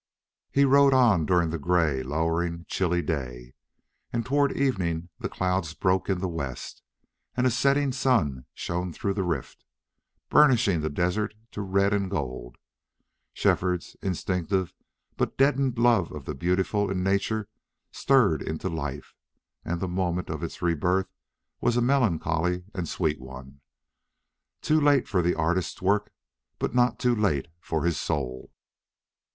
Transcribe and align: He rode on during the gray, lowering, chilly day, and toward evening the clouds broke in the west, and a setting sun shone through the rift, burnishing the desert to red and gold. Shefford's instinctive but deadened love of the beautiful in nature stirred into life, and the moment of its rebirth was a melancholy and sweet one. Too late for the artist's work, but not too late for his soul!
He 0.51 0.65
rode 0.65 0.95
on 0.95 1.27
during 1.27 1.51
the 1.51 1.59
gray, 1.59 2.01
lowering, 2.01 2.65
chilly 2.67 3.03
day, 3.03 3.53
and 4.11 4.25
toward 4.25 4.51
evening 4.57 5.09
the 5.19 5.29
clouds 5.29 5.75
broke 5.75 6.09
in 6.09 6.21
the 6.21 6.27
west, 6.27 6.81
and 7.37 7.45
a 7.45 7.51
setting 7.51 7.91
sun 7.91 8.47
shone 8.55 8.93
through 8.93 9.13
the 9.13 9.21
rift, 9.23 9.63
burnishing 10.27 10.81
the 10.81 10.89
desert 10.89 11.35
to 11.51 11.61
red 11.61 11.93
and 11.93 12.09
gold. 12.09 12.55
Shefford's 13.33 13.95
instinctive 14.01 14.73
but 15.17 15.37
deadened 15.37 15.77
love 15.77 16.11
of 16.11 16.25
the 16.25 16.33
beautiful 16.33 16.89
in 16.89 17.03
nature 17.03 17.47
stirred 17.91 18.41
into 18.41 18.69
life, 18.69 19.13
and 19.63 19.79
the 19.79 19.87
moment 19.87 20.31
of 20.31 20.41
its 20.41 20.63
rebirth 20.63 21.13
was 21.59 21.77
a 21.77 21.79
melancholy 21.81 22.63
and 22.73 22.89
sweet 22.89 23.21
one. 23.21 23.61
Too 24.63 24.81
late 24.81 25.07
for 25.07 25.21
the 25.21 25.35
artist's 25.35 25.79
work, 25.79 26.11
but 26.57 26.73
not 26.73 26.97
too 26.97 27.13
late 27.13 27.49
for 27.59 27.83
his 27.85 27.99
soul! 27.99 28.51